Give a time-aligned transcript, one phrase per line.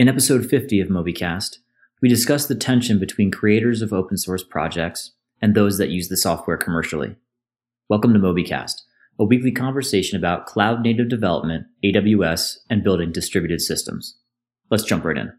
[0.00, 1.56] In episode 50 of MobyCast,
[2.00, 5.10] we discuss the tension between creators of open source projects
[5.42, 7.16] and those that use the software commercially.
[7.88, 8.74] Welcome to MobyCast,
[9.18, 14.16] a weekly conversation about cloud native development, AWS, and building distributed systems.
[14.70, 15.32] Let's jump right in.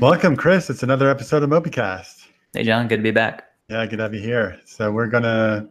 [0.00, 0.70] Welcome, Chris.
[0.70, 2.26] It's another episode of MobyCast.
[2.54, 2.88] Hey, John.
[2.88, 3.44] Good to be back.
[3.68, 4.58] Yeah, good to have you here.
[4.64, 5.68] So we're gonna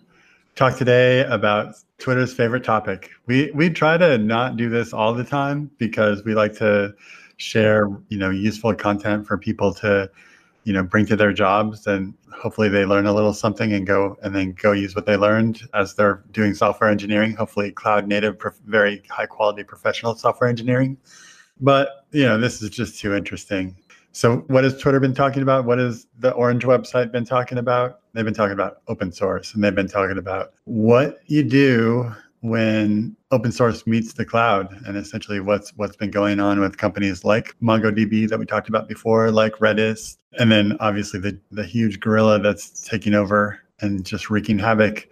[0.57, 3.11] talk today about Twitter's favorite topic.
[3.27, 6.95] We we try to not do this all the time because we like to
[7.37, 10.09] share, you know, useful content for people to,
[10.63, 14.17] you know, bring to their jobs and hopefully they learn a little something and go
[14.23, 18.41] and then go use what they learned as they're doing software engineering, hopefully cloud native,
[18.65, 20.97] very high quality professional software engineering.
[21.61, 23.75] But, you know, this is just too interesting
[24.17, 25.65] so, what has Twitter been talking about?
[25.65, 27.99] What has the Orange website been talking about?
[28.13, 33.15] They've been talking about open source and they've been talking about what you do when
[33.29, 37.55] open source meets the cloud and essentially what's what's been going on with companies like
[37.61, 42.39] MongoDB that we talked about before, like Redis, and then obviously the the huge gorilla
[42.39, 45.07] that's taking over and just wreaking havoc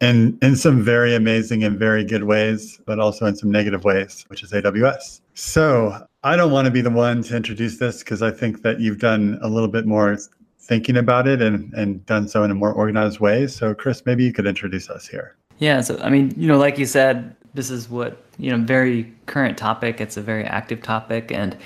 [0.00, 4.24] in in some very amazing and very good ways, but also in some negative ways,
[4.28, 5.20] which is AWS.
[5.34, 8.80] So I don't want to be the one to introduce this because I think that
[8.80, 10.18] you've done a little bit more
[10.58, 13.46] thinking about it and, and done so in a more organized way.
[13.46, 15.36] So, Chris, maybe you could introduce us here.
[15.58, 15.80] Yeah.
[15.82, 19.56] So, I mean, you know, like you said, this is what, you know, very current
[19.56, 20.00] topic.
[20.00, 21.56] It's a very active topic and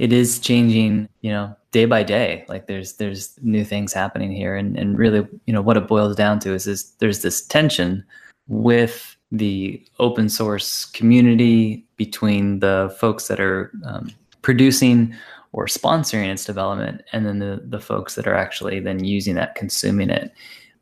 [0.00, 2.44] it is changing, you know, day by day.
[2.48, 4.56] Like there's, there's new things happening here.
[4.56, 8.04] And, and really, you know, what it boils down to is, is there's this tension
[8.48, 14.10] with the open source community, between the folks that are um,
[14.42, 15.14] producing
[15.52, 19.54] or sponsoring its development, and then the, the folks that are actually then using that,
[19.54, 20.32] consuming it.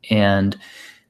[0.09, 0.57] And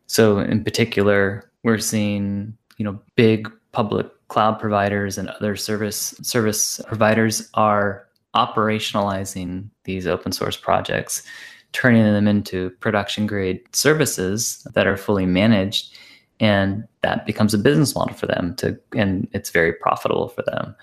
[0.07, 6.81] so, in particular, we're seeing you know big public cloud providers and other service service
[6.87, 11.23] providers are operationalizing these open source projects,
[11.71, 15.97] turning them into production grade services that are fully managed
[16.43, 20.75] and that becomes a business model for them to and it's very profitable for them.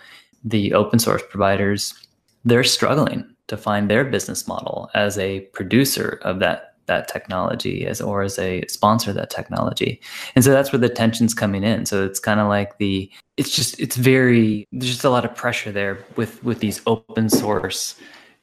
[0.43, 1.95] The open source providers
[2.47, 8.01] they're struggling to find their business model as a producer of that that technology as
[8.01, 10.01] or as a sponsor of that technology.
[10.35, 11.87] And so that's where the tension's coming in.
[11.87, 15.35] So it's kind of like the it's just it's very there's just a lot of
[15.35, 17.95] pressure there with with these open source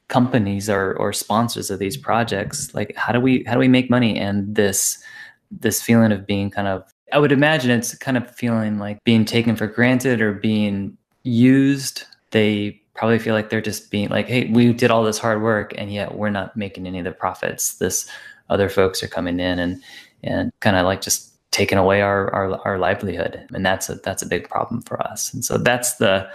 [0.06, 2.72] companies or or sponsors of these projects.
[2.74, 4.16] Like how do we how do we make money?
[4.18, 5.02] And this
[5.50, 9.24] this feeling of being kind of I would imagine it's kind of feeling like being
[9.24, 12.04] taken for granted or being used.
[12.30, 15.72] They probably feel like they're just being like, hey, we did all this hard work
[15.78, 17.76] and yet we're not making any of the profits.
[17.78, 18.08] This
[18.50, 19.82] other folks are coming in and
[20.24, 23.46] and kind of like just taking away our, our our livelihood.
[23.54, 25.32] And that's a that's a big problem for us.
[25.32, 26.28] And so that's the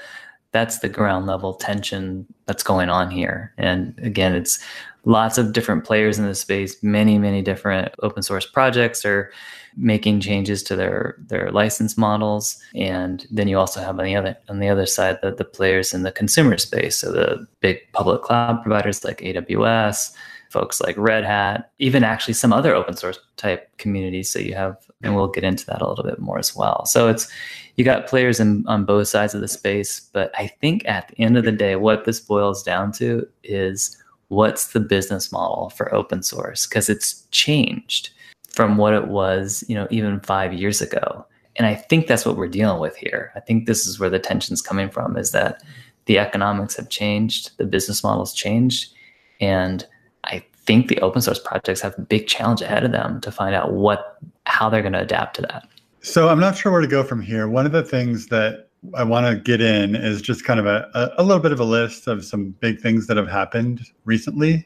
[0.53, 3.53] that's the ground level tension that's going on here.
[3.57, 4.63] And again, it's
[5.03, 9.31] lots of different players in the space, many, many different open source projects are
[9.75, 12.61] making changes to their their license models.
[12.75, 15.93] And then you also have on the other on the other side the, the players
[15.93, 16.97] in the consumer space.
[16.97, 20.13] So the big public cloud providers like AWS,
[20.49, 24.29] folks like Red Hat, even actually some other open source type communities.
[24.29, 26.85] So you have, and we'll get into that a little bit more as well.
[26.85, 27.27] So it's
[27.75, 31.19] you got players in, on both sides of the space, but I think at the
[31.19, 33.97] end of the day, what this boils down to is
[34.27, 38.11] what's the business model for open source because it's changed
[38.53, 41.25] from what it was you know even five years ago.
[41.55, 43.31] And i think that's what we're dealing with here.
[43.35, 45.63] I think this is where the tension's coming from is that
[46.05, 48.93] the economics have changed the business models changed
[49.39, 49.85] and
[50.25, 53.55] i think the open source projects have a big challenge ahead of them to find
[53.55, 55.67] out what how they're going to adapt to that.
[56.01, 57.47] So i'm not sure where to go from here.
[57.47, 61.13] One of the things that I want to get in is just kind of a,
[61.17, 64.65] a, little bit of a list of some big things that have happened recently.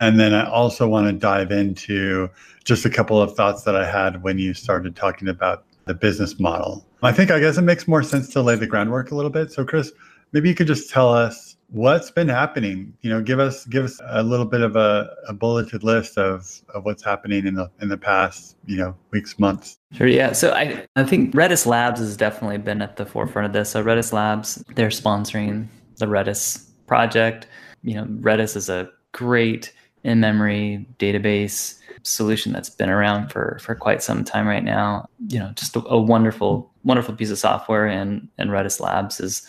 [0.00, 2.28] And then I also want to dive into
[2.64, 6.40] just a couple of thoughts that I had when you started talking about the business
[6.40, 6.84] model.
[7.02, 9.52] I think, I guess it makes more sense to lay the groundwork a little bit.
[9.52, 9.92] So, Chris,
[10.32, 12.94] maybe you could just tell us what's been happening.
[13.02, 16.62] You know give us give us a little bit of a, a bulleted list of
[16.74, 19.78] of what's happening in the in the past you know weeks months.
[19.92, 20.32] Sure yeah.
[20.32, 23.70] So i i think redis labs has definitely been at the forefront of this.
[23.70, 25.66] So redis labs they're sponsoring
[25.96, 27.46] the redis project.
[27.82, 29.72] You know redis is a great
[30.04, 35.50] in-memory database solution that's been around for for quite some time right now you know
[35.54, 39.48] just a, a wonderful wonderful piece of software and and redis labs is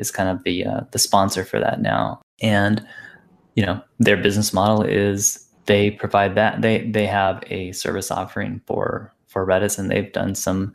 [0.00, 2.20] is kind of the uh, the sponsor for that now.
[2.42, 2.84] And
[3.54, 8.60] you know, their business model is they provide that they they have a service offering
[8.66, 10.72] for for Redis, and they've done some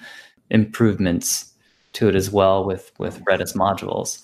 [0.49, 1.51] improvements
[1.93, 4.21] to it as well with with Redis modules.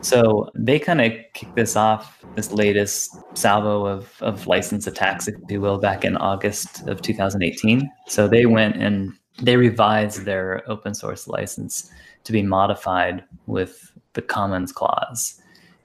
[0.00, 5.34] So they kind of kicked this off, this latest salvo of, of license attacks, if
[5.48, 7.90] you will, back in August of 2018.
[8.06, 9.12] So they went and
[9.42, 11.90] they revised their open source license
[12.24, 15.40] to be modified with the commons clause.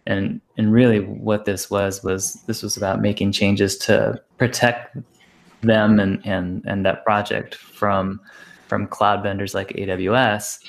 [0.08, 4.98] And and really what this was was this was about making changes to protect
[5.62, 8.20] them and and and that project from
[8.68, 10.60] from cloud vendors like AWS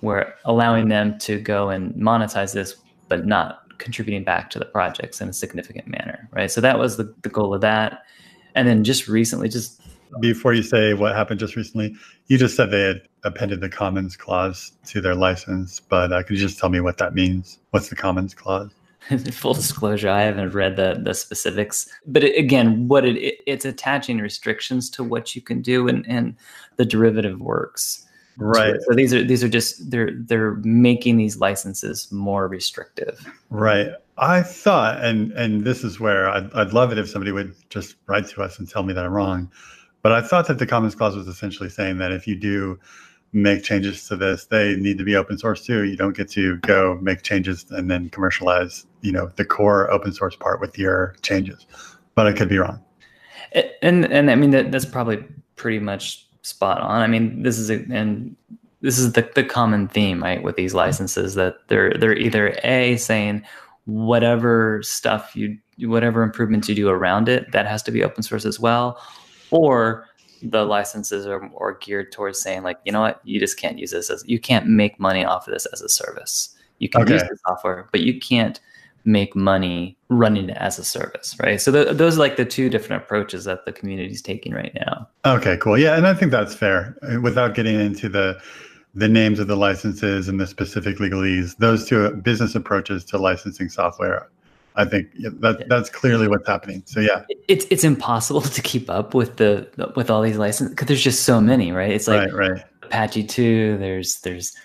[0.00, 2.76] where allowing them to go and monetize this
[3.08, 6.50] but not contributing back to the projects in a significant manner, right?
[6.50, 8.04] So that was the, the goal of that.
[8.54, 9.80] And then just recently, just
[10.20, 11.94] before you say what happened just recently,
[12.26, 16.36] you just said they had appended the commons clause to their license, but uh, could
[16.36, 17.58] you just tell me what that means?
[17.70, 18.70] What's the commons clause?
[19.32, 23.64] Full disclosure, I haven't read the the specifics, but it, again, what it, it, it's
[23.64, 26.36] attaching restrictions to what you can do, and and
[26.76, 28.06] the derivative works.
[28.40, 28.80] Right.
[28.88, 33.24] So, these are these are just they're they're making these licenses more restrictive.
[33.50, 33.90] Right.
[34.16, 37.96] I thought, and and this is where I'd, I'd love it if somebody would just
[38.06, 39.50] write to us and tell me that I'm wrong.
[40.02, 42.78] But I thought that the Commons Clause was essentially saying that if you do
[43.32, 45.84] make changes to this, they need to be open source too.
[45.84, 50.12] You don't get to go make changes and then commercialize, you know, the core open
[50.12, 51.66] source part with your changes.
[52.14, 52.82] But I could be wrong.
[53.82, 55.24] And and I mean that that's probably
[55.56, 57.00] pretty much spot on.
[57.00, 58.36] I mean, this is a, and
[58.80, 62.96] this is the, the common theme, right, with these licenses that they're they're either a
[62.96, 63.42] saying
[63.86, 68.44] whatever stuff you whatever improvements you do around it that has to be open source
[68.44, 69.00] as well,
[69.50, 70.06] or
[70.42, 73.90] the licenses are more geared towards saying like you know what you just can't use
[73.90, 76.56] this as you can't make money off of this as a service.
[76.78, 77.14] You can okay.
[77.14, 78.58] use the software, but you can't
[79.04, 81.60] make money running it as a service, right?
[81.60, 84.74] So the, those are like the two different approaches that the community is taking right
[84.74, 85.08] now.
[85.24, 85.78] Okay, cool.
[85.78, 86.96] Yeah, and I think that's fair.
[87.02, 88.40] Uh, without getting into the
[88.94, 93.68] the names of the licenses and the specific legalese, those two business approaches to licensing
[93.68, 94.28] software,
[94.74, 96.82] I think that that's clearly what's happening.
[96.86, 100.88] So yeah, it's it's impossible to keep up with the with all these licenses because
[100.88, 101.90] there's just so many, right?
[101.90, 102.64] It's like right, right.
[102.90, 103.78] Apache two.
[103.78, 104.56] There's there's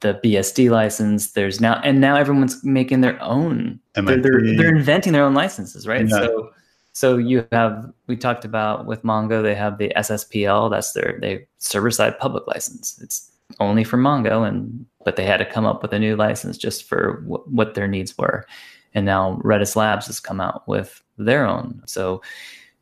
[0.00, 1.32] the BSD license.
[1.32, 3.80] There's now and now everyone's making their own.
[3.94, 6.08] They're, they're, they're inventing their own licenses, right?
[6.08, 6.16] Yeah.
[6.16, 6.50] So
[6.92, 9.42] so you have we talked about with Mongo.
[9.42, 10.70] They have the SSPL.
[10.70, 13.00] That's their they server side public license.
[13.02, 16.56] It's only for Mongo, and but they had to come up with a new license
[16.56, 18.46] just for w- what their needs were.
[18.94, 21.82] And now Redis Labs has come out with their own.
[21.86, 22.22] So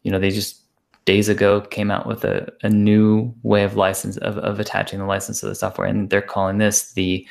[0.03, 0.61] you know they just
[1.05, 5.07] days ago came out with a, a new way of license of, of attaching the
[5.07, 5.87] license to the software.
[5.87, 7.27] And they're calling this the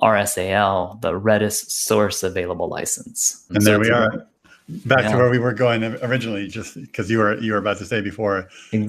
[0.00, 3.44] rsal the redis source available license.
[3.48, 4.26] And, and so there we are
[4.68, 5.12] back yeah.
[5.12, 8.02] to where we were going originally just because you were you were about to say
[8.02, 8.48] before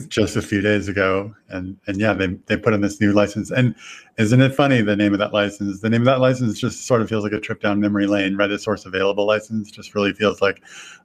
[0.09, 3.49] just a few days ago and and yeah they, they put in this new license
[3.49, 3.73] and
[4.17, 7.01] isn't it funny the name of that license the name of that license just sort
[7.01, 10.41] of feels like a trip down memory lane redis source available license just really feels
[10.41, 10.61] like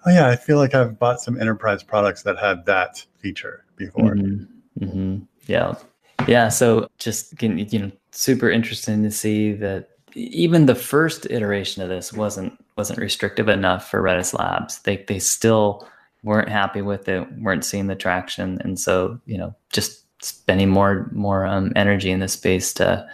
[0.06, 4.16] oh yeah i feel like i've bought some enterprise products that had that feature before
[4.16, 4.84] mm-hmm.
[4.84, 5.22] Mm-hmm.
[5.46, 5.74] yeah
[6.26, 11.82] yeah so just getting you know super interesting to see that even the first iteration
[11.82, 14.80] of this wasn't wasn't restrictive enough for Redis Labs.
[14.80, 15.88] They they still
[16.22, 21.10] weren't happy with it, weren't seeing the traction, and so you know just spending more
[21.12, 23.06] more um, energy in this space to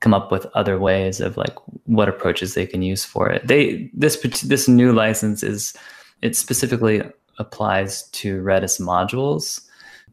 [0.00, 3.46] come up with other ways of like what approaches they can use for it.
[3.46, 5.74] They this this new license is
[6.22, 7.02] it specifically
[7.38, 9.60] applies to Redis modules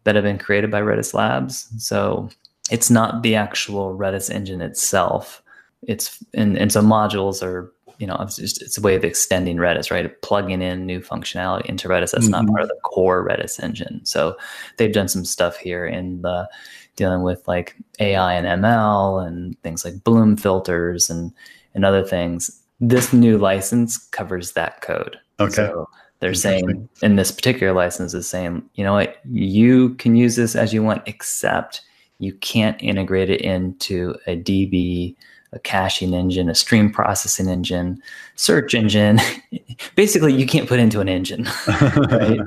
[0.05, 1.69] that have been created by Redis Labs.
[1.77, 2.29] So
[2.71, 5.43] it's not the actual Redis engine itself
[5.83, 9.57] it's and, and so modules are you know it's just it's a way of extending
[9.57, 10.21] redis right?
[10.21, 12.31] Plugging in new functionality into redis that's mm-hmm.
[12.31, 14.01] not part of the core redis engine.
[14.05, 14.35] So
[14.77, 16.49] they've done some stuff here in the
[16.95, 21.31] dealing with like ai and ml and things like bloom filters and
[21.75, 22.49] and other things.
[22.79, 25.17] This new license covers that code.
[25.39, 25.53] Okay.
[25.53, 25.89] So
[26.19, 29.17] they're saying in this particular license is saying you know what?
[29.29, 31.81] You can use this as you want except
[32.19, 35.15] you can't integrate it into a db
[35.51, 38.01] a caching engine, a stream processing engine,
[38.35, 39.19] search engine.
[39.95, 41.47] Basically, you can't put into an engine.
[41.67, 42.39] Right?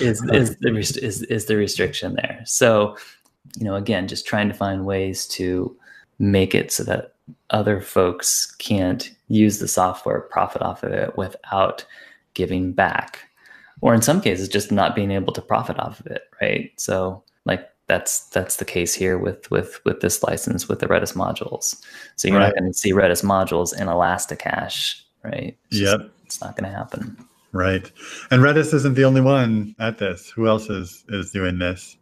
[0.00, 2.42] is is the is is the restriction there?
[2.44, 2.96] So,
[3.58, 5.76] you know, again, just trying to find ways to
[6.18, 7.14] make it so that
[7.50, 11.84] other folks can't use the software, profit off of it without
[12.34, 13.20] giving back,
[13.80, 16.22] or in some cases, just not being able to profit off of it.
[16.40, 16.72] Right.
[16.76, 17.22] So,
[17.86, 21.80] that's that's the case here with with with this license with the Redis modules.
[22.16, 22.46] So you're right.
[22.46, 25.56] not going to see Redis modules in Elasticache, right?
[25.70, 27.16] It's yep, just, it's not going to happen.
[27.52, 27.90] Right,
[28.30, 30.30] and Redis isn't the only one at this.
[30.30, 31.96] Who else is is doing this?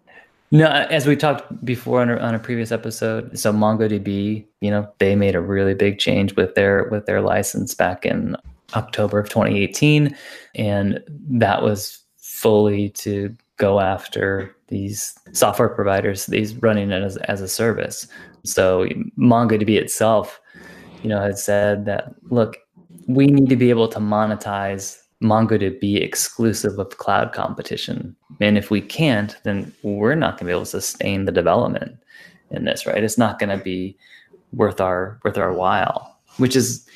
[0.50, 4.88] No, as we talked before on a, on a previous episode, so MongoDB, you know,
[4.98, 8.36] they made a really big change with their with their license back in
[8.74, 10.16] October of 2018,
[10.54, 17.40] and that was fully to go after these software providers, these running it as, as
[17.40, 18.06] a service.
[18.44, 18.86] So
[19.18, 20.40] MongoDB itself,
[21.02, 22.56] you know, had said that look,
[23.06, 28.16] we need to be able to monetize MongoDB exclusive of cloud competition.
[28.40, 31.96] And if we can't, then we're not going to be able to sustain the development
[32.50, 33.02] in this, right?
[33.02, 33.96] It's not going to be
[34.52, 36.86] worth our worth our while, which is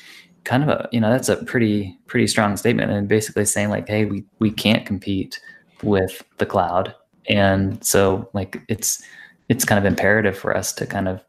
[0.43, 3.87] kind of a you know that's a pretty pretty strong statement and basically saying like,
[3.87, 5.39] hey, we we can't compete
[5.83, 6.93] with the cloud,
[7.27, 9.01] and so like it's
[9.49, 11.23] it's kind of imperative for us to kind of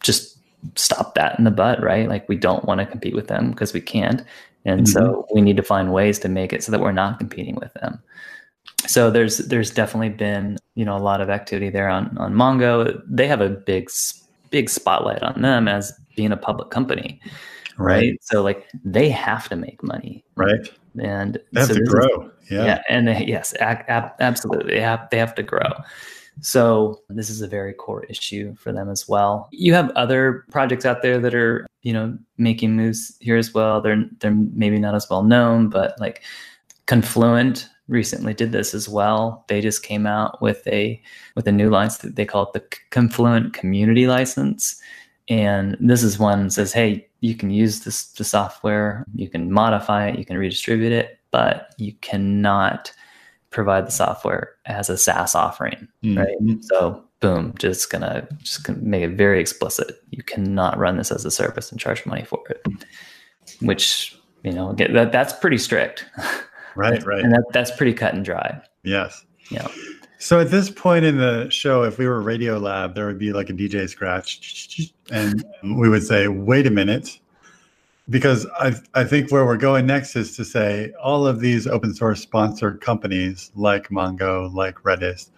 [0.00, 0.38] just
[0.76, 2.08] stop that in the butt, right?
[2.08, 4.22] Like we don't want to compete with them because we can't.
[4.64, 4.92] And mm-hmm.
[4.92, 7.72] so we need to find ways to make it so that we're not competing with
[7.74, 8.00] them.
[8.86, 13.00] So there's there's definitely been, you know, a lot of activity there on on Mongo.
[13.08, 13.90] They have a big
[14.50, 17.20] big spotlight on them as being a public company.
[17.78, 17.96] Right.
[17.96, 18.18] right?
[18.22, 20.24] So like they have to make money.
[20.36, 20.70] Right.
[21.00, 22.30] And they have so to grow.
[22.42, 22.64] Is, yeah.
[22.64, 22.82] Yeah.
[22.88, 24.74] And they, yes, absolutely.
[24.74, 25.70] They have they have to grow.
[26.40, 29.48] So this is a very core issue for them as well.
[29.52, 33.80] You have other projects out there that are, you know, making moves here as well.
[33.80, 36.22] They're they're maybe not as well known, but like
[36.86, 39.44] Confluent recently did this as well.
[39.48, 41.00] They just came out with a
[41.36, 44.80] with a new license that they call it the Confluent Community License.
[45.28, 49.50] And this is one that says, hey, you can use this the software, you can
[49.50, 52.92] modify it, you can redistribute it, but you cannot
[53.50, 56.18] provide the software as a SaaS offering, mm-hmm.
[56.18, 56.64] right?
[56.64, 60.02] So boom, just gonna just gonna make it very explicit.
[60.10, 62.66] You cannot run this as a service and charge money for it.
[63.60, 66.04] Which, you know, that that's pretty strict.
[66.74, 67.24] Right, right.
[67.24, 68.60] And that, that's pretty cut and dry.
[68.82, 69.24] Yes.
[69.48, 69.68] Yeah.
[70.22, 73.50] So at this point in the show, if we were Radiolab, there would be like
[73.50, 77.18] a DJ scratch, and we would say, "Wait a minute,"
[78.08, 81.92] because I, I think where we're going next is to say all of these open
[81.92, 85.30] source sponsored companies like Mongo, like Redis,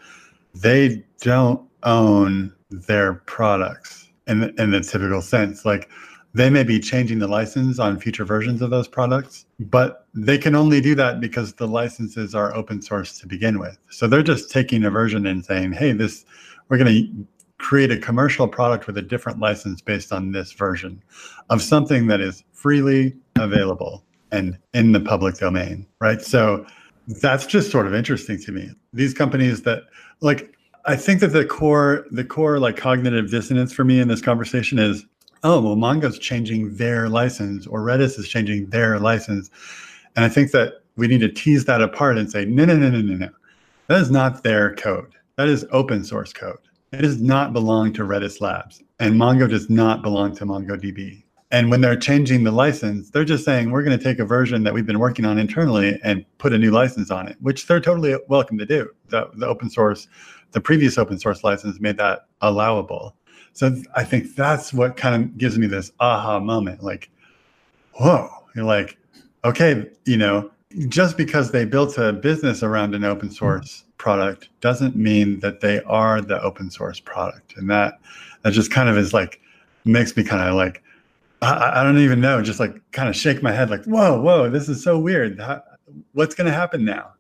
[0.55, 5.65] they don't own their products in, in the typical sense.
[5.65, 5.89] Like
[6.35, 10.57] they may be changing the license on future versions of those products, but they can
[10.57, 13.79] only do that because the licenses are open source to begin with.
[13.91, 16.25] So they're just taking a version and saying, hey, this,
[16.69, 17.27] we're going to
[17.59, 21.01] create a commercial product with a different license based on this version
[21.51, 26.21] of something that is freely available and in the public domain, right?
[26.21, 26.67] So
[27.07, 28.71] that's just sort of interesting to me.
[28.93, 29.85] These companies that
[30.21, 34.21] like I think that the core the core like cognitive dissonance for me in this
[34.21, 35.07] conversation is
[35.45, 39.51] oh well Mongo's changing their license or Redis is changing their license.
[40.17, 42.91] And I think that we need to tease that apart and say no no no
[42.91, 43.29] no no no.
[43.87, 45.13] That is not their code.
[45.37, 46.59] That is open source code.
[46.93, 51.25] It does not belong to Redis Labs, and Mongo does not belong to MongoDB.
[51.51, 54.65] And when they're changing the license, they're just saying, we're going to take a version
[54.65, 57.81] that we've been working on internally and put a new license on it, which they're
[57.81, 58.89] totally welcome to do.
[59.09, 60.09] The, the open source,
[60.53, 63.17] the previous open source license made that allowable.
[63.55, 67.09] So I think that's what kind of gives me this aha moment like,
[67.93, 68.99] whoa, you're like,
[69.45, 70.51] okay, you know,
[70.89, 73.35] just because they built a business around an open hmm.
[73.35, 77.57] source product doesn't mean that they are the open source product.
[77.57, 78.01] And that
[78.43, 79.41] that just kind of is like
[79.85, 80.83] makes me kind of like
[81.41, 84.51] I, I, don't even know just like kind of shake my head like whoa whoa
[84.51, 85.41] this is so weird.
[85.41, 85.63] How,
[86.13, 87.13] what's going to happen now?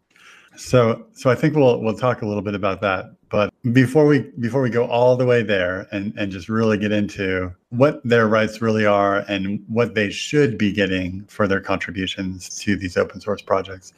[0.56, 4.20] So so i think we'll we'll talk a little bit about that but before we
[4.38, 8.28] before we go all the way there and and just really get into what their
[8.28, 13.20] rights really are and what they should be getting for their contributions to these open
[13.20, 13.92] source projects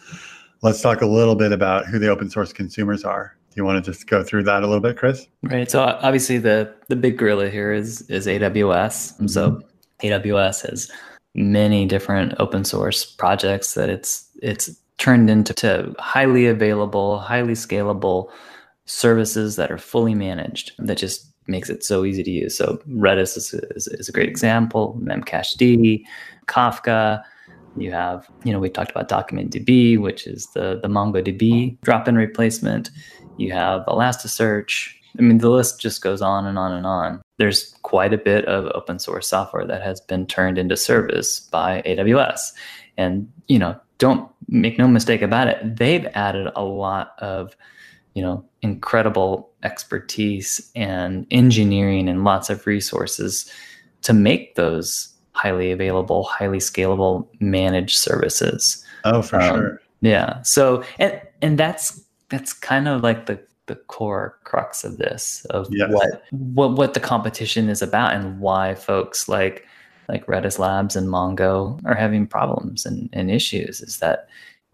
[0.62, 3.36] let's talk a little bit about who the open source consumers are.
[3.50, 5.26] Do you want to just go through that a little bit chris?
[5.42, 9.26] Right so obviously the the big gorilla here is is aws mm-hmm.
[9.26, 9.60] so
[10.02, 10.90] aws has
[11.34, 18.30] many different open source projects that it's it's turned into highly available highly scalable
[18.86, 22.56] services that are fully managed that just makes it so easy to use.
[22.56, 26.04] So Redis is, is, a great example, Memcached,
[26.46, 27.22] Kafka.
[27.76, 32.90] You have, you know, we talked about DocumentDB, which is the, the MongoDB drop-in replacement.
[33.36, 34.92] You have Elasticsearch.
[35.18, 37.22] I mean, the list just goes on and on and on.
[37.38, 41.82] There's quite a bit of open source software that has been turned into service by
[41.82, 42.52] AWS.
[42.96, 47.56] And, you know, don't make no mistake about it, they've added a lot of
[48.16, 53.52] you know incredible expertise and engineering and lots of resources
[54.02, 58.82] to make those highly available highly scalable managed services.
[59.04, 59.82] Oh for um, sure.
[60.00, 60.40] yeah.
[60.42, 65.68] So and and that's that's kind of like the the core crux of this of
[65.70, 65.90] Yes.
[65.92, 69.66] what what what the competition is about and why folks like
[70.08, 74.28] like Redis Labs and Mongo are having problems and, and issues is that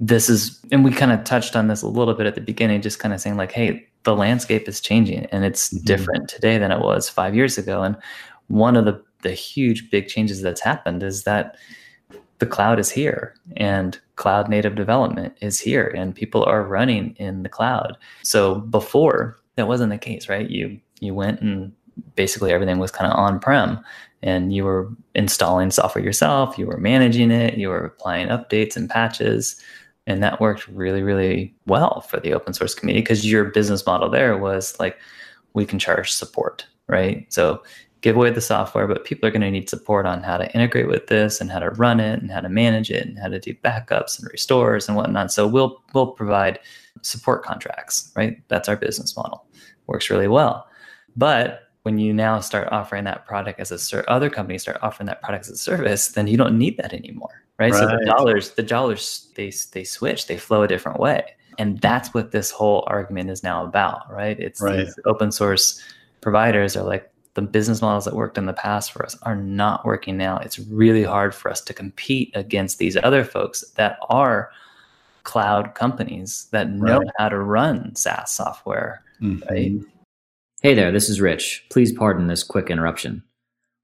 [0.05, 2.83] this is and we kind of touched on this a little bit at the beginning,
[2.83, 5.85] just kind of saying like, hey, the landscape is changing and it's Mhm.
[5.85, 7.83] different today than it was five years ago.
[7.83, 7.97] And
[8.49, 11.55] one of the the huge big changes that's happened is that
[12.41, 17.45] the cloud is here and cloud native development is here and people are running in
[17.45, 17.97] the cloud.
[18.25, 20.51] So before that wasn't the case, right?
[20.51, 21.71] You you went and
[22.17, 23.79] basically everything was kind of on-prem
[24.25, 28.91] and you were installing software yourself, you were managing it, you were applying updates and
[28.91, 29.61] patches
[30.07, 34.11] and that worked really really well for the open source community because your business model
[34.11, 34.99] there was like
[35.55, 37.27] we can charge support, right?
[37.33, 37.63] So
[38.01, 40.89] give away the software, but people are going to need support on how to integrate
[40.89, 43.39] with this and how to run it and how to manage it and how to
[43.39, 45.33] do backups and restores and whatnot.
[45.33, 46.59] So we'll we'll provide
[47.03, 48.43] support contracts, right?
[48.49, 49.47] That's our business model.
[49.87, 50.67] Works really well.
[51.17, 55.07] But when you now start offering that product as a ser- other companies start offering
[55.07, 57.75] that product as a service, then you don't need that anymore, right?
[57.75, 61.23] So the dollars, the dollars, they they switch, they flow a different way,
[61.59, 64.38] and that's what this whole argument is now about, right?
[64.38, 64.85] It's Right.
[64.85, 65.81] these open source
[66.21, 69.85] providers are like the business models that worked in the past for us are not
[69.87, 70.37] working now.
[70.38, 74.50] It's really hard for us to compete against these other folks that are
[75.25, 77.09] cloud companies that know Right.
[77.19, 79.02] how to run SaaS software.
[79.23, 79.49] Mhm.
[79.50, 79.73] Right.
[80.62, 81.64] Hey there, this is Rich.
[81.71, 83.23] Please pardon this quick interruption.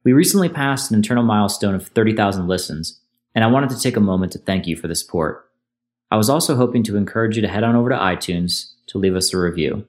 [0.05, 2.98] We recently passed an internal milestone of 30,000 listens,
[3.39, 5.49] and I wanted to take a moment to thank you for the support.
[6.11, 9.15] I was also hoping to encourage you to head on over to iTunes to leave
[9.15, 9.87] us a review.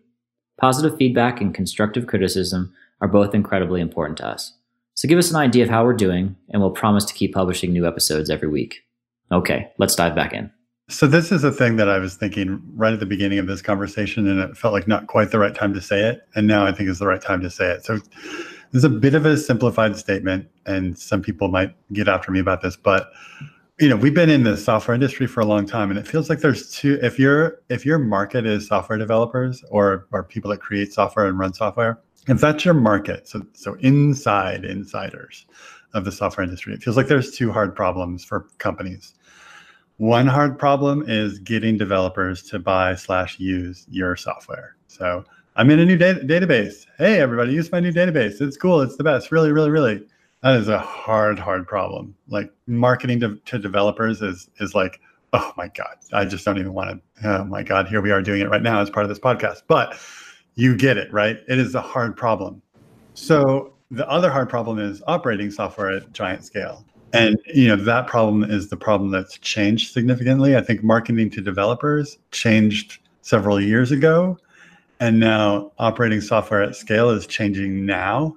[0.62, 4.54] Positive feedback and constructive criticism are both incredibly important to us.
[4.94, 7.74] So give us an idea of how we're doing, and we'll promise to keep publishing
[7.74, 8.84] new episodes every week.
[9.32, 10.52] Okay, let's dive back in.
[10.88, 13.64] So this is a thing that I was thinking right at the beginning of this
[13.64, 16.68] conversation, and it felt like not quite the right time to say it, and now
[16.68, 17.84] I think is the right time to say it.
[17.84, 17.98] So
[18.72, 22.40] this is a bit of a simplified statement, and some people might get after me
[22.40, 23.12] about this, but
[23.80, 26.30] you know, we've been in the software industry for a long time, and it feels
[26.30, 27.00] like there's two.
[27.02, 31.40] If your if your market is software developers or or people that create software and
[31.40, 35.46] run software, if that's your market, so so inside insiders
[35.94, 39.14] of the software industry, it feels like there's two hard problems for companies.
[39.98, 44.76] One hard problem is getting developers to buy slash use your software.
[44.88, 45.24] So
[45.60, 46.86] I'm in a new da- database.
[46.98, 48.40] Hey, everybody, use my new database.
[48.40, 48.80] It's cool.
[48.80, 49.30] It's the best.
[49.30, 50.02] Really, really, really.
[50.42, 52.16] That is a hard, hard problem.
[52.30, 55.02] Like marketing to, to developers is is like,
[55.34, 57.30] oh my god, I just don't even want to.
[57.30, 59.64] Oh my god, here we are doing it right now as part of this podcast.
[59.68, 60.00] But
[60.56, 61.40] you get it, right?
[61.50, 62.62] It is a hard problem.
[63.14, 66.86] So the other hard problem is operating software at giant scale.
[67.12, 70.56] And you know that problem is the problem that's changed significantly.
[70.56, 74.38] I think marketing to developers changed several years ago,
[75.00, 78.36] and now operating software at scale is changing now.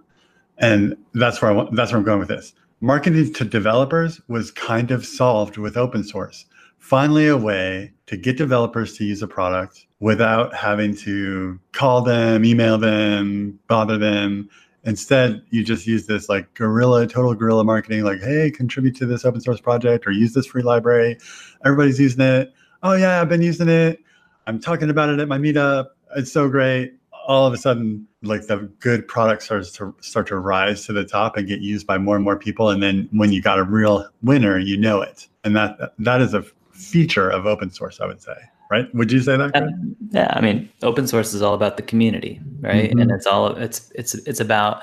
[0.59, 2.55] And that's where I want, that's where I'm going with this.
[2.81, 6.46] Marketing to developers was kind of solved with open source.
[6.79, 12.44] Finally, a way to get developers to use a product without having to call them,
[12.44, 14.48] email them, bother them,
[14.85, 19.25] Instead, you just use this like guerrilla, total guerrilla marketing, like, hey, contribute to this
[19.25, 21.16] open source project or use this free library.
[21.64, 22.53] Everybody's using it.
[22.83, 24.01] Oh, yeah, I've been using it.
[24.48, 25.90] I'm talking about it at my meetup.
[26.16, 26.94] It's so great.
[27.27, 31.05] All of a sudden, like the good product starts to start to rise to the
[31.05, 32.70] top and get used by more and more people.
[32.70, 35.29] And then when you got a real winner, you know it.
[35.44, 38.37] And that that is a feature of open source, I would say.
[38.70, 38.92] Right?
[38.94, 39.55] Would you say that?
[39.55, 42.90] Um, yeah, I mean, open source is all about the community, right?
[42.90, 43.03] Mhm.
[43.03, 44.83] And it's all it's it's it's about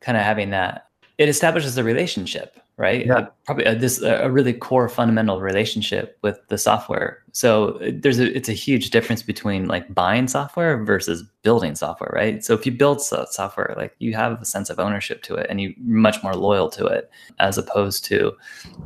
[0.00, 0.86] kind of having that.
[1.18, 3.04] It establishes a relationship, right?
[3.04, 3.26] Yeah.
[3.44, 7.22] Probably uh, this uh, a really core fundamental relationship with the software.
[7.32, 12.12] So uh, there's a it's a huge difference between like buying software versus building software,
[12.14, 12.42] right?
[12.44, 15.48] So if you build so- software, like you have a sense of ownership to it,
[15.50, 17.10] and you're much more loyal to it,
[17.40, 18.32] as opposed to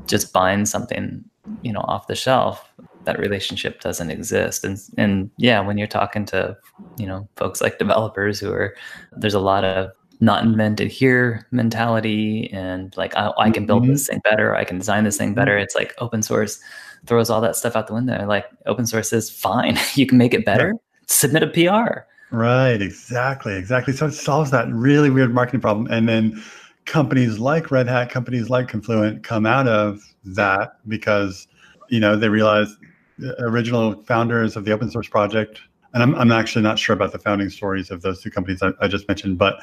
[0.07, 1.23] just buying something,
[1.61, 2.73] you know, off the shelf
[3.05, 6.57] that relationship doesn't exist and and yeah when you're talking to
[6.99, 8.77] you know folks like developers who are
[9.17, 9.91] there's a lot of
[10.23, 13.89] not invented here mentality and like i, I can build Mhm.
[13.89, 15.59] this thing better i can design this thing better.
[15.59, 16.61] It's like open source
[17.07, 18.25] throws all that stuff out the window.
[18.27, 19.77] Like open source is fine.
[19.97, 20.75] You can make it better.
[21.07, 22.05] Submit a pr
[22.35, 23.93] Right, exactly, exactly.
[23.93, 25.87] So it solves that really weird marketing problem.
[25.91, 26.41] And then
[26.87, 31.47] companies like Red Hat, companies like Confluent come out of that because,
[31.89, 32.75] you know, they realize
[33.19, 35.61] the original founders of the open source project,
[35.95, 38.73] and I'm, I'm actually not sure about the founding stories of those two companies I,
[38.81, 39.61] I just mentioned, but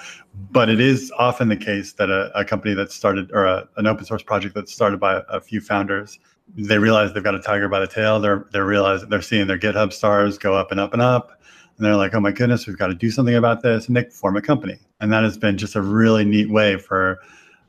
[0.51, 3.87] but it is often the case that a, a company that started or a, an
[3.87, 6.19] open source project that's started by a, few founders,
[6.55, 8.19] they realize they've got a tiger by the tail.
[8.19, 11.39] They're they're realizing they're seeing their GitHub stars go up and up and up
[11.79, 14.03] and they're like, oh my goodness, we've got to do something about this, and they
[14.03, 14.77] form a company.
[14.99, 17.19] And that has been just a really neat way for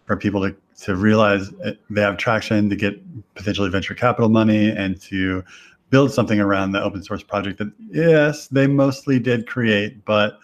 [0.04, 3.00] for people to to realize eh, they have traction to get
[3.34, 5.44] potentially venture capital money and to
[5.90, 10.38] build something around the open source project that yes they mostly did create but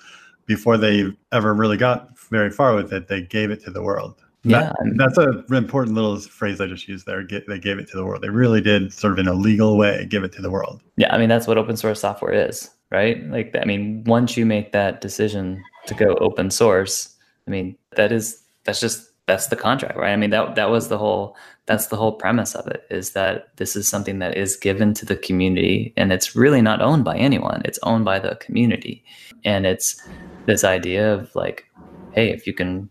[0.46, 4.22] before they ever really got very far with it they gave it to the world.
[4.42, 4.72] Yeah.
[4.78, 7.96] That, that's a important little phrase i just used there Get, they gave it to
[7.96, 8.22] the world.
[8.22, 10.82] They really did sort of in a legal way give it to the world.
[10.96, 13.22] Yeah i mean that's what open source software is right?
[13.28, 18.12] Like i mean once you make that decision to go open source i mean that
[18.12, 20.12] is that's just that's the contract, right?
[20.12, 21.36] I mean, that that was the whole
[21.66, 25.04] that's the whole premise of it is that this is something that is given to
[25.04, 27.60] the community and it's really not owned by anyone.
[27.64, 29.04] It's owned by the community.
[29.44, 30.00] And it's
[30.46, 31.68] this idea of like,
[32.12, 32.88] hey, if you can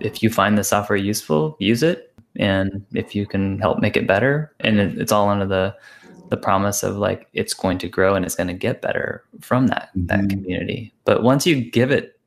[0.00, 2.14] if you find the software useful, use it.
[2.36, 5.74] And if you can help make it better, and it, it's all under the
[6.28, 9.66] the promise of like it's going to grow and it's going to get better from
[9.66, 10.06] that mm-hmm.
[10.06, 10.92] that community.
[11.04, 12.19] But once you give it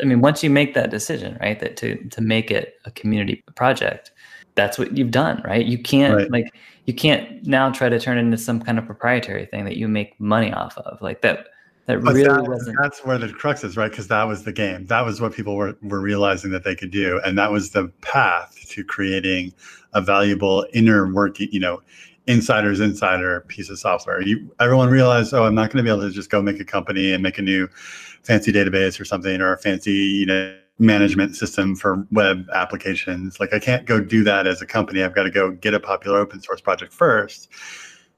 [0.00, 3.42] I mean, once you make that decision, right, that to to make it a community
[3.54, 4.12] project,
[4.54, 5.64] that's what you've done, right?
[5.64, 6.30] You can't right.
[6.30, 6.54] like
[6.86, 9.88] you can't now try to turn it into some kind of proprietary thing that you
[9.88, 11.00] make money off of.
[11.00, 11.48] Like that
[11.86, 13.90] that but really that, wasn't that's where the crux is, right?
[13.90, 14.86] Because that was the game.
[14.86, 17.20] That was what people were were realizing that they could do.
[17.24, 19.54] And that was the path to creating
[19.92, 21.82] a valuable inner working, you know,
[22.26, 24.20] insider's insider piece of software.
[24.20, 26.64] You everyone realized, oh, I'm not going to be able to just go make a
[26.64, 27.68] company and make a new
[28.26, 33.40] fancy database or something or a fancy you know management system for web applications.
[33.40, 35.02] Like I can't go do that as a company.
[35.02, 37.48] I've got to go get a popular open source project first,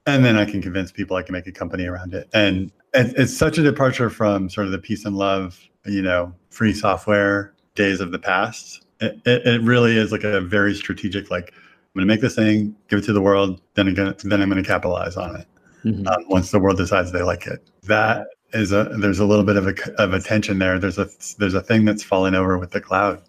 [0.05, 2.29] and then I can convince people I can make a company around it.
[2.33, 6.73] And it's such a departure from sort of the peace and love, you know, free
[6.73, 8.85] software days of the past.
[8.99, 12.35] It, it, it really is like a very strategic, like I'm going to make this
[12.35, 15.15] thing, give it to the world, then I'm going to, then I'm going to capitalize
[15.15, 15.47] on it.
[15.85, 16.07] Mm-hmm.
[16.07, 19.57] Um, once the world decides they like it, that is a there's a little bit
[19.57, 20.79] of a of a tension there.
[20.79, 23.21] There's a there's a thing that's falling over with the cloud.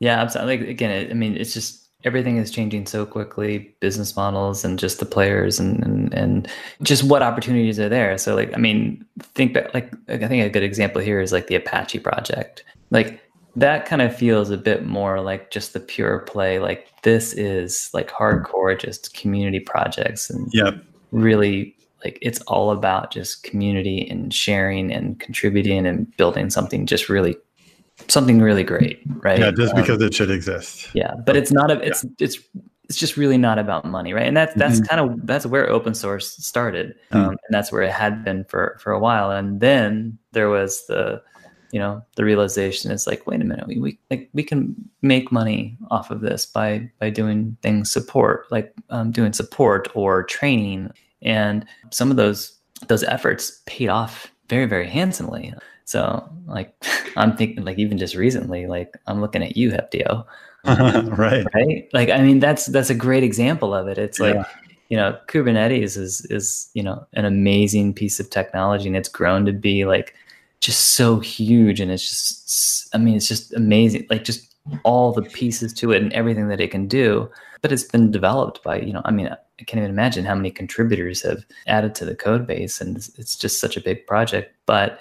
[0.00, 0.58] Yeah, absolutely.
[0.58, 3.74] Like, again, it, I mean, it's just everything is changing so quickly.
[3.80, 6.48] Business models and just the players and and and
[6.82, 8.18] just what opportunities are there.
[8.18, 9.72] So like, I mean, think back.
[9.74, 12.64] Like, I think a good example here is like the Apache project.
[12.90, 13.20] Like
[13.56, 16.58] that kind of feels a bit more like just the pure play.
[16.58, 20.70] Like this is like hardcore, just community projects and yeah,
[21.10, 27.08] really like it's all about just community and sharing and contributing and building something just
[27.08, 27.36] really
[28.08, 31.70] something really great right yeah just um, because it should exist yeah but it's not
[31.70, 32.10] a it's yeah.
[32.20, 32.38] it's
[32.88, 34.96] it's just really not about money right and that's that's mm-hmm.
[34.96, 37.16] kind of that's where open source started mm-hmm.
[37.16, 40.86] um, and that's where it had been for for a while and then there was
[40.86, 41.22] the
[41.70, 45.32] you know the realization is like wait a minute we, we like we can make
[45.32, 50.90] money off of this by by doing things support like um, doing support or training
[51.22, 52.58] and some of those
[52.88, 55.54] those efforts paid off very very handsomely.
[55.84, 56.74] So like
[57.16, 60.24] i'm thinking like even just recently like i'm looking at you heptio.
[60.64, 61.44] Right.
[61.54, 61.88] Right?
[61.92, 63.98] Like i mean that's that's a great example of it.
[63.98, 64.46] It's like yeah.
[64.88, 69.44] you know kubernetes is is you know an amazing piece of technology and it's grown
[69.46, 70.14] to be like
[70.60, 74.54] just so huge and it's just i mean it's just amazing like just
[74.84, 77.28] all the pieces to it and everything that it can do.
[77.62, 80.50] But it's been developed by you know i mean I can't even imagine how many
[80.50, 84.54] contributors have added to the code base, and it's just such a big project.
[84.66, 85.00] But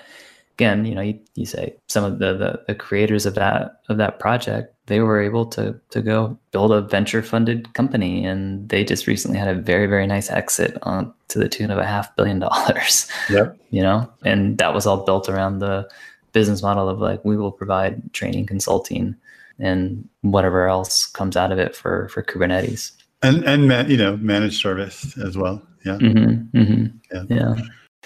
[0.56, 3.98] again, you know, you, you say some of the, the, the creators of that of
[3.98, 8.84] that project, they were able to to go build a venture funded company, and they
[8.84, 12.16] just recently had a very very nice exit on to the tune of a half
[12.16, 13.08] billion dollars.
[13.30, 13.58] Yep.
[13.72, 15.90] You know, and that was all built around the
[16.34, 19.16] business model of like we will provide training consulting
[19.60, 24.18] and whatever else comes out of it for for Kubernetes and and man, you know
[24.18, 25.62] managed service as well.
[25.86, 25.98] Yeah.
[25.98, 26.98] Mm-hmm, mm-hmm.
[27.12, 27.24] yeah.
[27.30, 27.56] Yeah.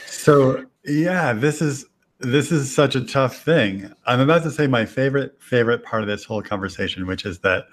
[0.06, 1.86] So yeah this is
[2.20, 3.92] this is such a tough thing.
[4.06, 7.68] I'm about to say my favorite favorite part of this whole conversation which is that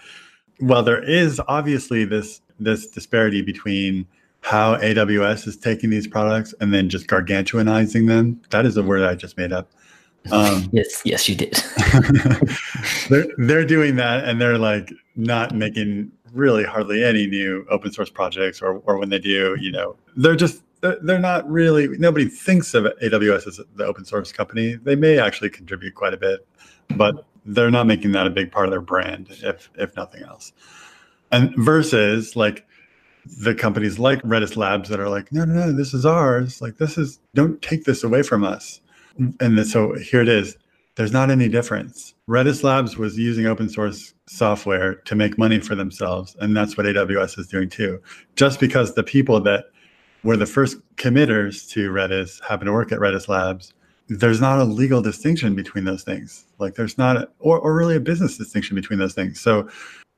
[0.61, 4.07] well there is obviously this this disparity between
[4.41, 8.41] how aws is taking these products and then just gargantuanizing them.
[8.51, 9.71] That is a word i just made up.
[10.31, 11.55] Um, yes yes you did.
[13.09, 18.11] They're, they're doing that and they're like not making really hardly any new open source
[18.11, 22.27] projects, or or when they do, you know, they're just they're, they're not really nobody
[22.27, 24.75] thinks of AWS as the open source company.
[24.75, 26.47] They may actually contribute quite a bit,
[26.97, 30.53] but they're not making that a big part of their brand, if if nothing else.
[31.31, 32.67] And versus like
[33.39, 36.61] the companies like Redis Labs that are like, no, no, no, this is ours.
[36.61, 38.81] Like this is don't take this away from us.
[39.41, 40.57] And so here it is
[40.97, 42.15] there's not any difference.
[42.29, 46.87] Redis Labs was using open source software to make money for themselves, and that's what
[46.87, 48.01] AWS is doing too.
[48.37, 49.67] Just because the people that
[50.23, 53.73] were the first committers to Redis happen to work at Redis Labs
[54.09, 56.45] there's not a legal distinction between those things.
[56.59, 59.41] Like there's not, a, or, or really a business distinction between those things.
[59.41, 59.69] So,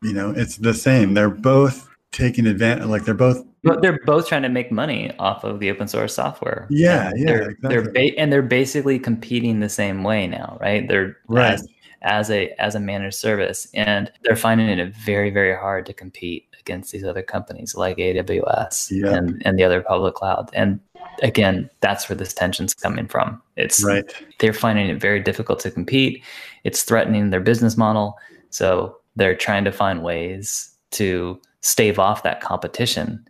[0.03, 1.15] you know, it's the same.
[1.15, 3.45] They're both taking advantage, like they're both.
[3.63, 6.67] But they're both trying to make money off of the open source software.
[6.71, 7.69] Yeah, And yeah, They're, exactly.
[7.69, 10.87] they're ba- and they're basically competing the same way now, right?
[10.89, 11.53] They're Right.
[11.55, 11.67] as,
[12.03, 16.47] as a as a managed service, and they're finding it very very hard to compete
[16.61, 19.15] against these other companies like AWS Yeah.
[19.15, 20.51] and and the other public cloud.
[20.53, 20.81] And
[21.23, 23.41] again, that's where this tension's coming from.
[23.57, 24.05] It's Right.
[24.41, 26.23] they're finding it very difficult to compete.
[26.65, 28.19] It's threatening their business model.
[28.51, 33.25] So they're trying to find ways to stave off that competition.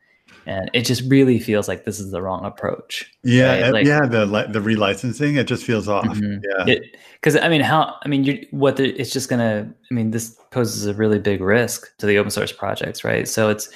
[0.46, 3.10] And it just really feels like this is the wrong approach.
[3.22, 4.04] Yeah, Right, like- yeah.
[4.06, 6.04] The the relicensing, it just feels off.
[6.04, 6.42] Mhm.
[6.66, 6.74] Yeah,
[7.14, 7.94] Because I mean, how?
[8.04, 8.76] I mean, you what?
[8.76, 9.66] The, it's just gonna.
[9.90, 13.26] I mean, this poses a really big risk to the open source projects, right?
[13.26, 13.70] So it's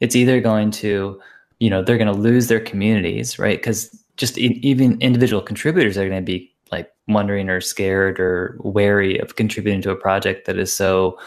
[0.00, 1.20] it's either going to,
[1.60, 3.58] you know, they're going to lose their communities, right?
[3.58, 8.56] Because just e- even individual contributors are going to be like wondering or scared or
[8.60, 11.18] wary of contributing to a project that is so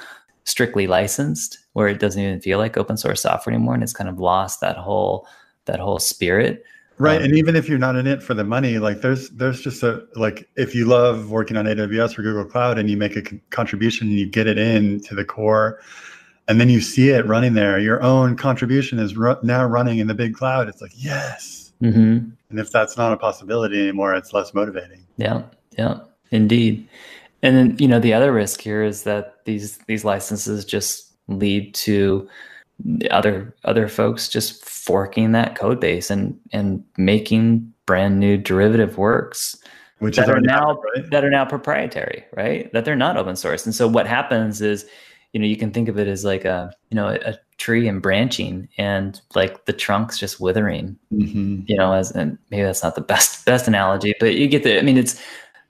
[0.47, 4.09] strictly licensed, where it doesn't even feel like open source software anymore, and it's kind
[4.09, 5.27] of lost that whole
[5.65, 6.63] that whole spirit.
[6.97, 7.17] right.
[7.17, 9.83] Um, and even if you're not in it for the money, like there's there's just
[9.83, 13.21] a like if you love working on AWS or Google Cloud and you make a
[13.21, 15.81] con- contribution and you get it in to the core,
[16.47, 20.07] and then you see it running there, your own contribution is ru- now running in
[20.07, 20.69] the big cloud.
[20.69, 21.73] It's like yes.
[21.83, 22.29] Mm-hmm.
[22.49, 25.05] And if that's not a possibility anymore, it's less motivating.
[25.17, 25.43] Yeah,
[25.77, 25.99] yeah,
[26.31, 26.87] indeed.
[27.43, 31.73] And then you know the other risk here is that these these licenses just lead
[31.75, 32.27] to
[32.83, 38.97] the other other folks just forking that code base and and making brand new derivative
[38.97, 39.55] works
[39.99, 41.11] Which that are now happened, right?
[41.11, 42.71] that are now proprietary, right?
[42.73, 43.65] That they're not open source.
[43.65, 44.85] And so what happens is,
[45.33, 48.03] you know, you can think of it as like a you know a, tree and
[48.03, 51.67] branching, and like the trunks just withering Mhm.
[51.67, 54.77] you know as and maybe that's not the best best analogy but you get the
[54.77, 55.19] i mean it's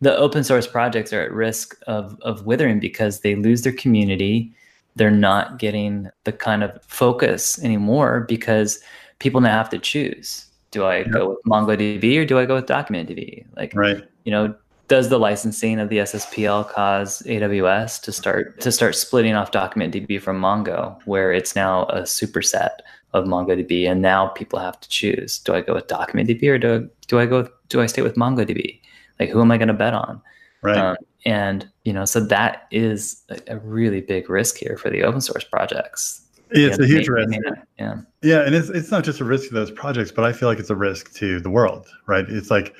[0.01, 4.53] the open source projects are at risk of of withering because they lose their community.
[4.95, 8.79] They're not getting the kind of focus anymore because
[9.19, 10.45] people now have to choose.
[10.71, 13.45] Do i go with mongodb or do i go with documentdb?
[13.55, 14.03] Like Right.
[14.25, 14.53] you know
[14.87, 20.21] does the licensing of the sspl cause aws to start to start splitting off documentdb
[20.21, 22.79] from mongo where it's now a superset
[23.13, 25.39] of mongodb and now people have to choose.
[25.39, 28.15] Do i go with documentdb or do, do i go with, do i stay with
[28.15, 28.79] mongodb
[29.19, 30.21] like who am i going to bet on
[30.63, 30.77] Right.
[30.77, 35.03] um, and you know so that is a, a really big risk here for the
[35.03, 37.29] open source projects it's a huge they- risk.
[37.29, 40.23] they not- yeah Yeah, and it's it's not just a risk to those projects, but
[40.25, 42.25] I feel like it's a risk to the world, right?
[42.29, 42.73] It's like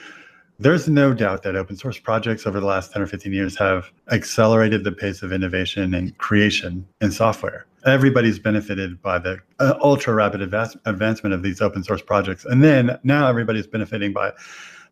[0.60, 3.92] there's no doubt that open source projects over the last 10 or 15 years have
[4.10, 7.66] accelerated the pace of innovation and creation in software.
[7.86, 12.44] Everybody's benefited by the uh, ultra rapid advance- advancement of these open source projects.
[12.46, 14.32] And then now everybody's benefiting by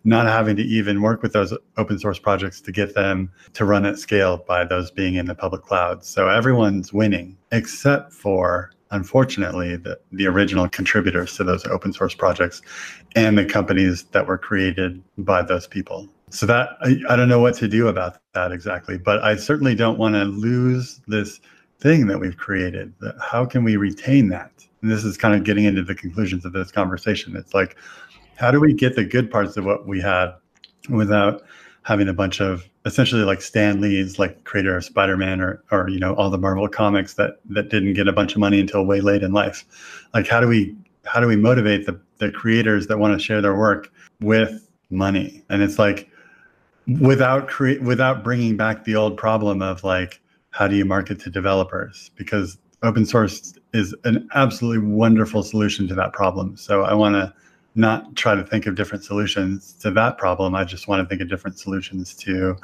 [0.06, 3.86] not having to even work with those open source projects to get them to run
[3.86, 6.06] at scale by those being in the public cloud.
[6.06, 12.62] So everyone's winning except for unfortunately the, the original contributors to those open source projects
[13.16, 16.08] and the companies that were created by those people.
[16.30, 19.74] So that I, I don't know what to do about that exactly, but I certainly
[19.74, 21.40] don't want to lose this
[21.80, 22.94] thing that we've created.
[23.20, 24.52] How can we retain that?
[24.82, 27.36] And this is kind of getting into the conclusions of this conversation.
[27.36, 27.76] It's like,
[28.36, 30.34] how do we get the good parts of what we had
[30.90, 31.44] without
[31.84, 36.00] having a bunch of essentially like Stan Lee's like creator of Spider-Man or or you
[36.00, 39.02] know all the Marvel comics that that didn't get a bunch of money until way
[39.02, 39.66] late in life.
[40.14, 43.42] Like how do we how do we motivate the the creators that want to share
[43.42, 45.44] their work with money?
[45.50, 46.10] And it's like
[47.00, 50.22] without create without bringing back the old problem of like
[50.52, 55.96] how do you market to developers because open source is an absolutely wonderful solution to
[55.96, 56.56] that problem.
[56.56, 57.34] So I want to
[57.76, 60.56] not try to think of different solutions to that problem.
[60.56, 62.58] I just want to think of different solutions to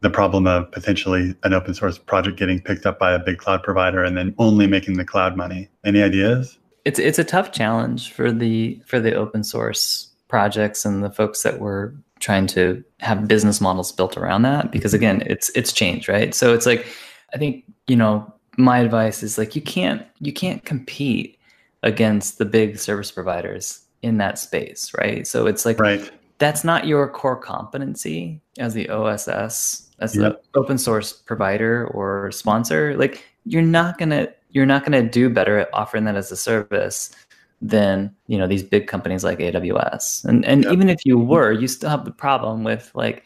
[0.00, 3.62] the problem of potentially an open source project getting picked up by a big cloud
[3.62, 5.68] provider and then only making the cloud money.
[5.84, 6.58] Any ideas?
[6.84, 11.42] it's it's a tough challenge for the for the open source projects and the folks
[11.42, 16.08] that were trying to have business models built around that because again it's it's changed
[16.08, 16.86] right so it's like
[17.34, 21.38] i think you know my advice is like you can't you can't compete
[21.82, 26.10] against the big service providers in that space right so it's like Right.
[26.38, 30.42] that's not your core competency as the OSS, as Yep.
[30.52, 32.96] the open source provider or sponsor.
[32.96, 37.14] Like you're not gonna you're not gonna do better at offering that as a service
[37.60, 40.24] than you know these big companies like AWS.
[40.24, 40.72] And and Yep.
[40.72, 43.22] even if you were, you still have the problem with like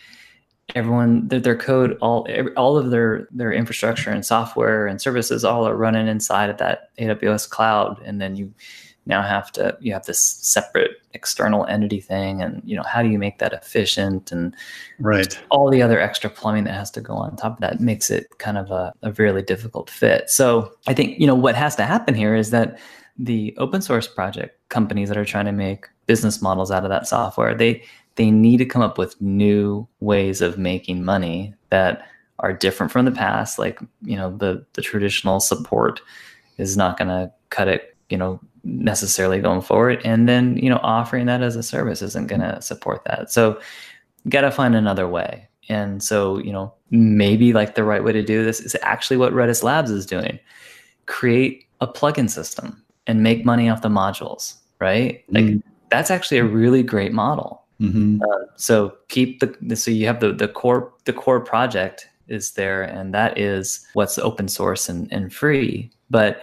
[0.74, 5.66] everyone their, their code all all of their their infrastructure and software and services all
[5.66, 8.52] are running inside of that AWS cloud and then you
[9.06, 13.08] now have to you have this separate external entity thing and you know how do
[13.08, 14.54] you make that efficient and
[14.98, 15.38] right.
[15.50, 18.26] all the other extra plumbing that has to go on top of that makes it
[18.38, 20.28] kind of a, a really difficult fit.
[20.30, 22.78] So i think you know what has to happen here is that
[23.18, 27.08] the open source project companies that are trying to make business models out of that
[27.08, 27.82] software they
[28.16, 32.06] they need to come up with new ways of making money that
[32.40, 33.58] are different from the past.
[33.58, 36.00] Like you know the the traditional support
[36.58, 40.00] is not going to cut it you know necessarily going forward.
[40.04, 43.32] And then you know offering that as a service isn't going to support that.
[43.32, 43.60] So
[44.28, 45.48] got to find another way.
[45.68, 49.32] And so you know maybe like the right way to do this is actually what
[49.32, 50.38] redis labs is doing.
[51.06, 55.24] Create a plugin system and make money off the modules right?
[55.28, 55.68] Like mm-hmm.
[55.90, 57.62] that's actually a really great model.
[57.80, 58.22] Mm-hmm.
[58.22, 62.82] uh, so keep the so you have the the core the core project is there
[62.82, 65.90] and that is what's open source and, and free.
[66.08, 66.42] But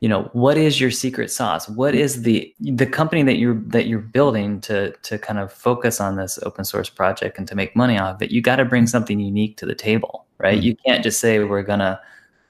[0.00, 1.68] you know what is your secret sauce?
[1.68, 6.00] What is the the company that you're that you're building to to kind of focus
[6.00, 8.30] on this open source project and to make money off of it?
[8.30, 10.56] You got to bring something unique to the table right?
[10.58, 10.66] Mm-hmm.
[10.66, 12.00] you can't just say we're gonna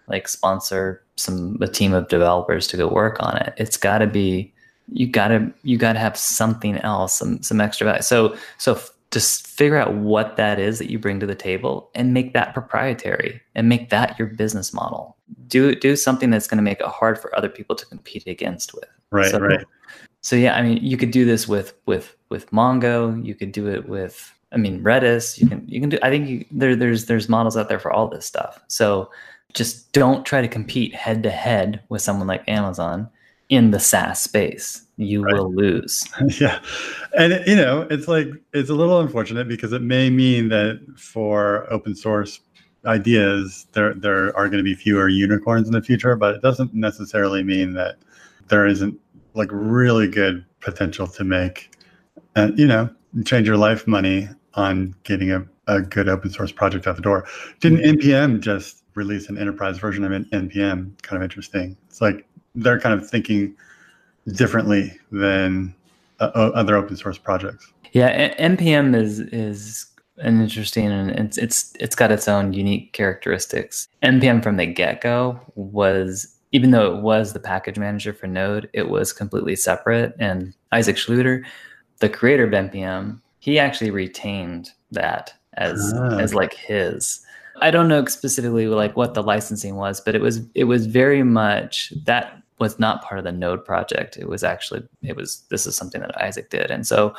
[0.09, 3.53] like sponsor some a team of developers to go work on it.
[3.57, 4.53] It's got to be
[4.93, 8.03] you got to you got to have something else some some extra value.
[8.03, 8.81] So so
[9.11, 12.55] just figure out what that is that you bring to the table and make that
[12.55, 15.17] proprietary and make that your business model.
[15.49, 18.73] Do do something that's going to make it hard for other people to compete against
[18.75, 18.89] with.
[19.11, 19.65] Right so, right.
[20.21, 23.25] So yeah i mean you could do this with with with mongo.
[23.25, 25.41] You could do it with i mean redis.
[25.41, 27.93] You can you can do i think you, there there's there's models out there for
[27.93, 28.63] all this stuff.
[28.69, 29.11] So
[29.55, 33.09] just don't try to compete head to head with someone like amazon
[33.51, 34.87] in the SaaS space.
[34.97, 35.35] You right.
[35.35, 36.09] will lose.
[36.41, 36.61] yeah.
[37.19, 41.71] And, you know, it's like, it's a little unfortunate because it may mean that for
[41.71, 42.41] open source
[42.87, 46.73] ideas, there, there are going to be fewer unicorns in the future, but it doesn't
[46.73, 47.97] necessarily mean that
[48.49, 48.99] there isn't
[49.35, 51.75] like really good potential to make,
[52.37, 52.89] and, you know,
[53.25, 57.27] change your life money on getting a, a good open source project out the door.
[57.61, 58.09] Didn't mm-hmm.
[58.09, 61.01] NPM just release an enterprise version of NPM?
[61.03, 61.77] Kind of interesting.
[61.89, 63.55] It's like they're kind of thinking
[64.35, 65.75] differently than
[66.21, 67.73] uh, other open source projects.
[67.93, 69.87] Yeah, npm is is
[70.19, 73.89] an interesting and it's it's it's got its own unique characteristics.
[74.03, 78.69] npm from the get go was even though it was the package manager for Node,
[78.73, 80.15] it was completely separate.
[80.19, 81.45] And Isaac Schlueter,
[81.99, 86.19] the creator of npm, he actually retained that as ah.
[86.19, 87.25] as like his.
[87.57, 91.23] I don't know specifically like what the licensing was, but it was it was very
[91.23, 94.17] much that was not part of the Node project.
[94.17, 97.15] It was actually it was this is something that Isaac did, and so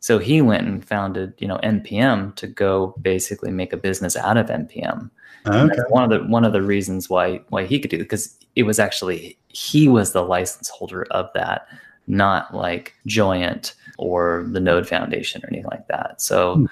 [0.00, 4.36] so he went and founded you know npm to go basically make a business out
[4.36, 5.10] of npm.
[5.46, 5.78] Okay.
[5.88, 8.64] one of the one of the reasons why why he could do it because it
[8.64, 11.66] was actually he was the license holder of that,
[12.06, 16.20] not like Joyent or the Node Foundation or anything like that.
[16.20, 16.56] So.
[16.56, 16.66] Hmm.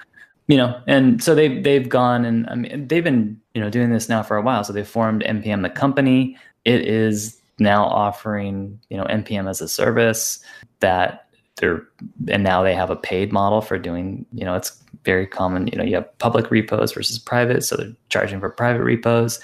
[0.49, 3.91] You know, and so they've they've gone and I mean they've been you know doing
[3.91, 4.63] this now for a while.
[4.63, 6.35] So they formed npm the company.
[6.65, 10.39] It is now offering you know npm as a service
[10.79, 11.83] that they're
[12.29, 15.77] and now they have a paid model for doing you know it's very common you
[15.77, 19.39] know you have public repos versus private so they're charging for private repos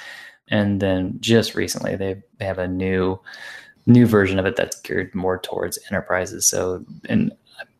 [0.47, 3.19] and then just recently they they have a new
[3.85, 7.31] new version of it that's geared more towards enterprises so and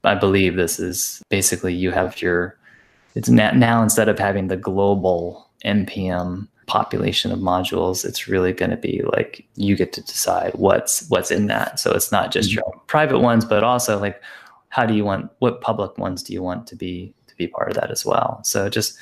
[0.03, 2.57] i believe this is basically you have your
[3.15, 8.71] it's now, now instead of having the global npm population of modules it's really going
[8.71, 11.80] to be like you get to decide what's what's in that.
[11.80, 12.60] So it's not just mm-hmm.
[12.60, 14.21] your private ones but also like
[14.69, 17.69] how do you want what public ones do you want to be to be part
[17.69, 18.39] of that as well?
[18.43, 18.97] So just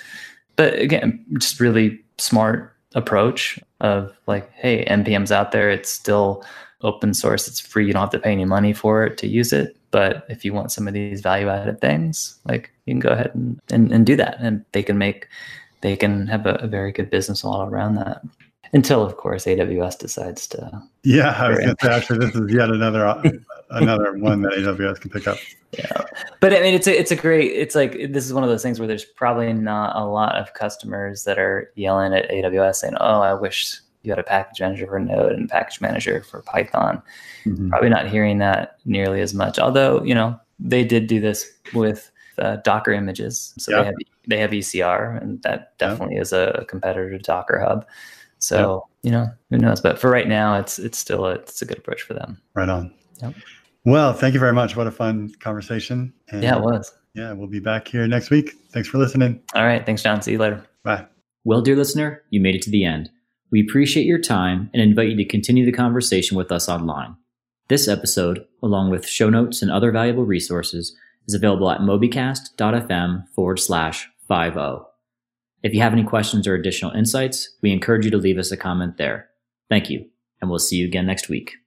[0.56, 6.46] but again just really smart approach of like hey npm's out there it's still
[6.82, 9.52] open source it's free you don't have to pay any money for it to use
[9.52, 13.10] it but if you want some of these value added things like you can go
[13.10, 14.38] ahead and, and, and do that.
[14.40, 15.28] And they can make
[15.82, 18.22] they can have a, a, very good business model around that.
[18.74, 22.52] Until of course aws decides to yeah i was going to say actually this is
[22.52, 23.22] yet another uh,
[23.70, 25.38] another one that aws can pick up.
[25.78, 26.06] Yeah.
[26.40, 28.64] But i mean it's a, it's a great it's like this is one of those
[28.64, 32.96] things where there's probably not a lot of customers that are yelling at aws saying
[33.00, 37.02] oh i wish you had a package manager for node and package manager for python
[37.46, 37.70] mm-hmm.
[37.70, 42.12] probably not hearing that nearly as much although you know they did do this with
[42.38, 43.54] uh, Docker images.
[43.58, 43.96] So they have
[44.28, 47.86] they have ECR, and that definitely is a competitor to Docker Hub.
[48.40, 51.66] So you know who knows, but for right now, it's it's still a, it's a
[51.66, 52.42] good approach for them.
[52.54, 52.94] Right on.
[53.22, 53.36] Yep.
[53.86, 54.76] Well, thank you very much.
[54.76, 56.14] What a fun conversation.
[56.30, 56.94] And yeah, it was.
[57.14, 58.54] Yeah, we'll be back here next week.
[58.72, 59.42] Thanks for listening.
[59.54, 59.86] All right.
[59.86, 60.22] Thanks, John.
[60.22, 60.66] See you later.
[60.84, 61.06] Bye.
[61.44, 63.12] Well, dear listener, you made it to the end.
[63.54, 67.18] We appreciate your time and invite you to continue the conversation with us online.
[67.68, 70.98] This episode, along with show notes and other valuable resources,
[71.28, 74.60] is available at mobycast.fm forward slash 50.
[75.62, 78.58] If you have any questions or additional insights, we encourage you to leave us a
[78.58, 79.30] comment there.
[79.70, 80.08] Thank you,
[80.42, 81.63] and we'll see you again next week.